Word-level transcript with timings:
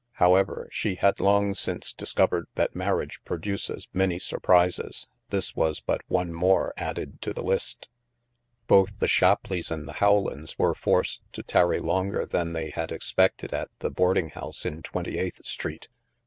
However, 0.13 0.67
she 0.71 0.95
had 0.95 1.19
long 1.19 1.53
since 1.53 1.93
discovered 1.93 2.47
that 2.55 2.73
mar 2.75 2.95
riage 2.95 3.19
produces 3.23 3.87
many 3.93 4.17
surprises. 4.17 5.07
This 5.29 5.55
was 5.55 5.79
but 5.79 6.01
one 6.07 6.33
more 6.33 6.73
added 6.75 7.21
to 7.21 7.33
the 7.35 7.43
list. 7.43 7.87
Both 8.65 8.97
the 8.97 9.07
Shapleighs 9.07 9.69
and 9.69 9.87
the 9.87 9.93
Howlands 10.01 10.57
were 10.57 10.73
forced 10.73 11.21
to 11.33 11.43
tarry 11.43 11.77
longer 11.77 12.25
than 12.25 12.53
they 12.53 12.71
had 12.71 12.91
expected 12.91 13.53
at 13.53 13.69
the 13.77 13.91
boarding 13.91 14.29
house 14.29 14.65
in 14.65 14.81
Twenty 14.81 15.19
eighth 15.19 15.45
Street. 15.45 15.87